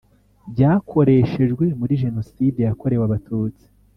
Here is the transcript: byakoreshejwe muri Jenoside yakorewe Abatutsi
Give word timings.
byakoreshejwe 0.51 1.65
muri 1.79 1.93
Jenoside 2.03 2.59
yakorewe 2.67 3.03
Abatutsi 3.05 3.65